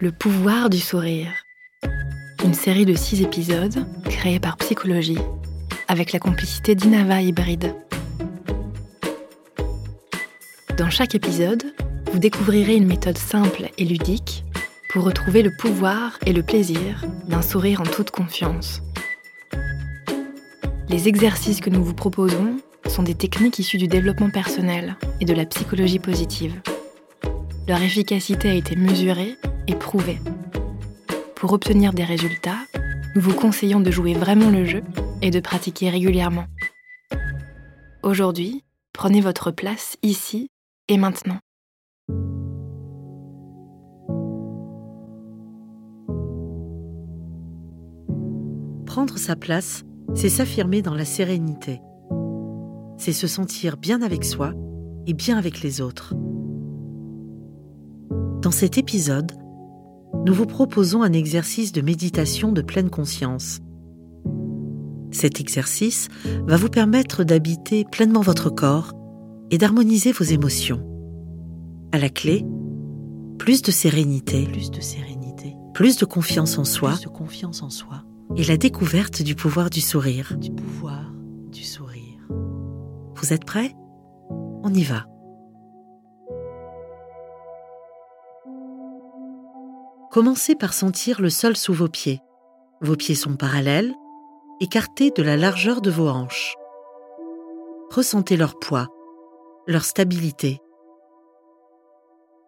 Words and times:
Le 0.00 0.12
pouvoir 0.12 0.70
du 0.70 0.78
sourire. 0.78 1.32
Une 2.44 2.54
série 2.54 2.86
de 2.86 2.94
six 2.94 3.20
épisodes 3.20 3.84
créée 4.04 4.38
par 4.38 4.56
Psychologie 4.58 5.18
avec 5.88 6.12
la 6.12 6.20
complicité 6.20 6.76
d'Inava 6.76 7.20
Hybride. 7.20 7.74
Dans 10.76 10.88
chaque 10.88 11.16
épisode, 11.16 11.64
vous 12.12 12.20
découvrirez 12.20 12.76
une 12.76 12.86
méthode 12.86 13.18
simple 13.18 13.70
et 13.76 13.84
ludique 13.84 14.44
pour 14.92 15.02
retrouver 15.02 15.42
le 15.42 15.50
pouvoir 15.58 16.16
et 16.24 16.32
le 16.32 16.44
plaisir 16.44 17.04
d'un 17.26 17.42
sourire 17.42 17.80
en 17.80 17.84
toute 17.84 18.12
confiance. 18.12 18.82
Les 20.88 21.08
exercices 21.08 21.60
que 21.60 21.70
nous 21.70 21.82
vous 21.82 21.94
proposons 21.94 22.60
sont 22.86 23.02
des 23.02 23.16
techniques 23.16 23.58
issues 23.58 23.78
du 23.78 23.88
développement 23.88 24.30
personnel 24.30 24.96
et 25.20 25.24
de 25.24 25.34
la 25.34 25.44
psychologie 25.44 25.98
positive. 25.98 26.54
Leur 27.66 27.82
efficacité 27.82 28.48
a 28.48 28.54
été 28.54 28.76
mesurée 28.76 29.36
et. 29.68 30.18
Pour 31.34 31.52
obtenir 31.52 31.92
des 31.92 32.04
résultats, 32.04 32.58
nous 33.14 33.20
vous 33.20 33.34
conseillons 33.34 33.80
de 33.80 33.90
jouer 33.90 34.14
vraiment 34.14 34.50
le 34.50 34.64
jeu 34.64 34.82
et 35.22 35.30
de 35.30 35.40
pratiquer 35.40 35.90
régulièrement. 35.90 36.46
Aujourd'hui, 38.02 38.64
prenez 38.92 39.20
votre 39.20 39.50
place 39.50 39.96
ici 40.02 40.50
et 40.88 40.96
maintenant. 40.96 41.38
Prendre 48.86 49.18
sa 49.18 49.36
place, 49.36 49.84
c'est 50.14 50.30
s'affirmer 50.30 50.82
dans 50.82 50.94
la 50.94 51.04
sérénité. 51.04 51.80
C'est 52.96 53.12
se 53.12 53.26
sentir 53.26 53.76
bien 53.76 54.02
avec 54.02 54.24
soi 54.24 54.54
et 55.06 55.12
bien 55.12 55.36
avec 55.36 55.62
les 55.62 55.80
autres. 55.80 56.14
Dans 58.40 58.50
cet 58.50 58.78
épisode, 58.78 59.32
nous 60.24 60.34
vous 60.34 60.46
proposons 60.46 61.02
un 61.02 61.12
exercice 61.12 61.72
de 61.72 61.80
méditation 61.80 62.52
de 62.52 62.62
pleine 62.62 62.90
conscience. 62.90 63.60
Cet 65.10 65.40
exercice 65.40 66.08
va 66.46 66.56
vous 66.56 66.68
permettre 66.68 67.24
d'habiter 67.24 67.84
pleinement 67.84 68.20
votre 68.20 68.50
corps 68.50 68.92
et 69.50 69.58
d'harmoniser 69.58 70.12
vos 70.12 70.24
émotions. 70.24 70.84
À 71.92 71.98
la 71.98 72.10
clé, 72.10 72.44
plus 73.38 73.62
de 73.62 73.70
sérénité, 73.70 74.44
plus 74.44 74.70
de 74.70 74.80
sérénité, 74.80 75.54
plus 75.72 75.96
de 75.96 76.04
confiance 76.04 76.58
en 76.58 76.64
soi, 76.64 76.90
plus 76.90 77.04
de 77.04 77.08
confiance 77.08 77.62
en 77.62 77.70
soi 77.70 78.04
et 78.36 78.44
la 78.44 78.56
découverte 78.56 79.22
du 79.22 79.34
pouvoir 79.34 79.70
du 79.70 79.80
sourire. 79.80 80.36
du 80.38 80.50
pouvoir 80.50 81.12
du 81.50 81.62
sourire. 81.62 82.28
Vous 83.14 83.32
êtes 83.32 83.44
prêts? 83.44 83.74
On 84.62 84.72
y 84.74 84.82
va. 84.82 85.06
Commencez 90.10 90.54
par 90.54 90.72
sentir 90.72 91.20
le 91.20 91.28
sol 91.28 91.56
sous 91.56 91.74
vos 91.74 91.88
pieds. 91.88 92.22
Vos 92.80 92.96
pieds 92.96 93.14
sont 93.14 93.36
parallèles, 93.36 93.94
écartés 94.58 95.10
de 95.10 95.22
la 95.22 95.36
largeur 95.36 95.82
de 95.82 95.90
vos 95.90 96.08
hanches. 96.08 96.56
Ressentez 97.90 98.38
leur 98.38 98.58
poids, 98.58 98.88
leur 99.66 99.84
stabilité. 99.84 100.60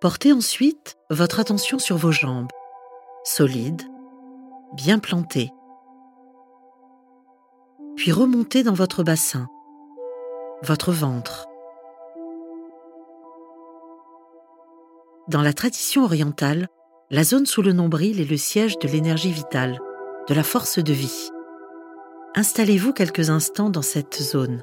Portez 0.00 0.32
ensuite 0.32 0.96
votre 1.10 1.38
attention 1.38 1.78
sur 1.78 1.98
vos 1.98 2.12
jambes, 2.12 2.48
solides, 3.24 3.82
bien 4.72 4.98
plantées. 4.98 5.50
Puis 7.96 8.10
remontez 8.10 8.62
dans 8.62 8.72
votre 8.72 9.02
bassin, 9.02 9.48
votre 10.62 10.92
ventre. 10.92 11.46
Dans 15.28 15.42
la 15.42 15.52
tradition 15.52 16.04
orientale, 16.04 16.68
la 17.10 17.24
zone 17.24 17.46
sous 17.46 17.62
le 17.62 17.72
nombril 17.72 18.20
est 18.20 18.30
le 18.30 18.36
siège 18.36 18.78
de 18.78 18.86
l'énergie 18.86 19.32
vitale, 19.32 19.80
de 20.28 20.34
la 20.34 20.44
force 20.44 20.78
de 20.78 20.92
vie. 20.92 21.30
Installez-vous 22.36 22.92
quelques 22.92 23.30
instants 23.30 23.68
dans 23.68 23.82
cette 23.82 24.22
zone. 24.22 24.62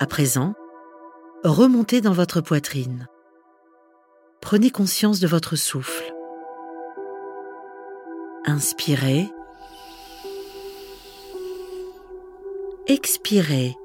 À 0.00 0.06
présent, 0.06 0.54
remontez 1.44 2.00
dans 2.00 2.12
votre 2.12 2.40
poitrine. 2.40 3.06
Prenez 4.40 4.70
conscience 4.70 5.20
de 5.20 5.28
votre 5.28 5.54
souffle. 5.54 6.12
Inspirez. 8.44 9.30
Expirez. 12.88 13.76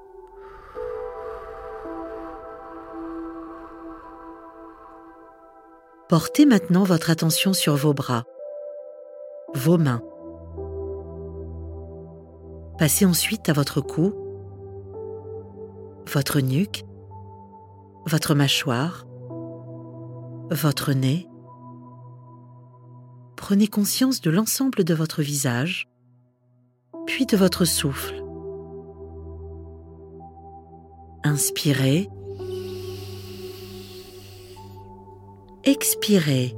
Portez 6.09 6.45
maintenant 6.45 6.85
votre 6.85 7.09
attention 7.09 7.51
sur 7.51 7.75
vos 7.75 7.93
bras, 7.93 8.23
vos 9.53 9.77
mains. 9.77 10.01
Passez 12.77 13.05
ensuite 13.05 13.49
à 13.49 13.53
votre 13.53 13.81
cou, 13.81 14.13
votre 16.07 16.39
nuque, 16.39 16.85
votre 18.05 18.35
mâchoire, 18.35 19.05
votre 20.49 20.93
nez. 20.93 21.27
Prenez 23.35 23.67
conscience 23.67 24.21
de 24.21 24.31
l'ensemble 24.31 24.85
de 24.85 24.93
votre 24.93 25.21
visage, 25.21 25.89
puis 27.05 27.25
de 27.25 27.35
votre 27.35 27.65
souffle. 27.65 28.23
Inspirez. 31.25 32.09
Expirez. 35.67 36.55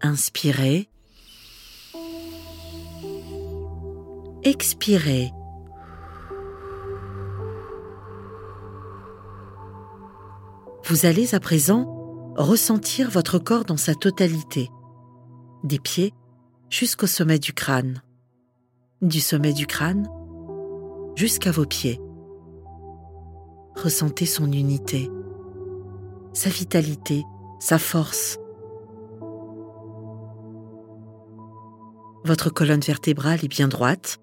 Inspirez. 0.00 0.88
Expirez. 4.42 5.30
Vous 10.84 11.06
allez 11.06 11.32
à 11.36 11.38
présent 11.38 12.34
ressentir 12.36 13.08
votre 13.08 13.38
corps 13.38 13.64
dans 13.64 13.76
sa 13.76 13.94
totalité, 13.94 14.68
des 15.62 15.78
pieds 15.78 16.12
jusqu'au 16.70 17.06
sommet 17.06 17.38
du 17.38 17.52
crâne, 17.52 18.02
du 19.00 19.20
sommet 19.20 19.52
du 19.52 19.68
crâne 19.68 20.08
jusqu'à 21.14 21.52
vos 21.52 21.66
pieds. 21.66 22.00
Ressentez 23.82 24.26
son 24.26 24.52
unité, 24.52 25.10
sa 26.34 26.50
vitalité, 26.50 27.24
sa 27.58 27.80
force. 27.80 28.38
Votre 32.24 32.48
colonne 32.48 32.78
vertébrale 32.78 33.40
est 33.42 33.48
bien 33.48 33.66
droite. 33.66 34.20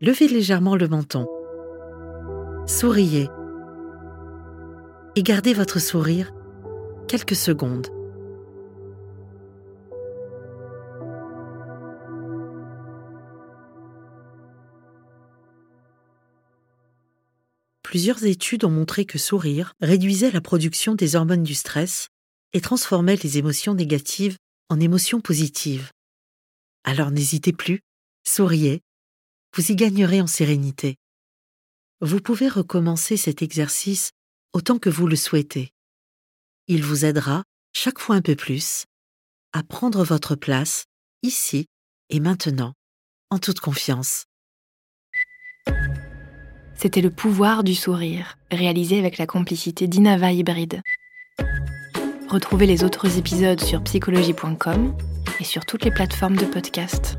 Levez 0.00 0.28
légèrement 0.28 0.76
le 0.76 0.88
menton. 0.88 1.26
Souriez. 2.64 3.28
Et 5.14 5.22
gardez 5.22 5.52
votre 5.52 5.78
sourire 5.78 6.32
quelques 7.08 7.36
secondes. 7.36 7.88
Plusieurs 17.86 18.24
études 18.24 18.64
ont 18.64 18.70
montré 18.70 19.04
que 19.04 19.16
sourire 19.16 19.72
réduisait 19.80 20.32
la 20.32 20.40
production 20.40 20.96
des 20.96 21.14
hormones 21.14 21.44
du 21.44 21.54
stress 21.54 22.08
et 22.52 22.60
transformait 22.60 23.14
les 23.14 23.38
émotions 23.38 23.74
négatives 23.74 24.38
en 24.68 24.80
émotions 24.80 25.20
positives. 25.20 25.92
Alors 26.82 27.12
n'hésitez 27.12 27.52
plus, 27.52 27.82
souriez, 28.24 28.80
vous 29.54 29.70
y 29.70 29.76
gagnerez 29.76 30.20
en 30.20 30.26
sérénité. 30.26 30.96
Vous 32.00 32.20
pouvez 32.20 32.48
recommencer 32.48 33.16
cet 33.16 33.40
exercice 33.40 34.10
autant 34.52 34.80
que 34.80 34.90
vous 34.90 35.06
le 35.06 35.14
souhaitez. 35.14 35.70
Il 36.66 36.82
vous 36.82 37.04
aidera, 37.04 37.44
chaque 37.72 38.00
fois 38.00 38.16
un 38.16 38.20
peu 38.20 38.34
plus, 38.34 38.86
à 39.52 39.62
prendre 39.62 40.02
votre 40.02 40.34
place, 40.34 40.86
ici 41.22 41.66
et 42.10 42.18
maintenant, 42.18 42.74
en 43.30 43.38
toute 43.38 43.60
confiance. 43.60 44.24
C'était 46.76 47.00
le 47.00 47.10
pouvoir 47.10 47.64
du 47.64 47.74
sourire, 47.74 48.38
réalisé 48.50 48.98
avec 48.98 49.18
la 49.18 49.26
complicité 49.26 49.86
d'Inava 49.88 50.32
Hybride. 50.32 50.82
Retrouvez 52.28 52.66
les 52.66 52.84
autres 52.84 53.18
épisodes 53.18 53.60
sur 53.60 53.82
psychologie.com 53.82 54.94
et 55.40 55.44
sur 55.44 55.64
toutes 55.64 55.84
les 55.84 55.90
plateformes 55.90 56.36
de 56.36 56.44
podcast. 56.44 57.16